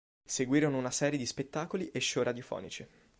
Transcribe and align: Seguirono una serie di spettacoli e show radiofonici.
Seguirono 0.25 0.79
una 0.79 0.89
serie 0.89 1.19
di 1.19 1.27
spettacoli 1.27 1.91
e 1.91 1.99
show 2.01 2.23
radiofonici. 2.23 2.87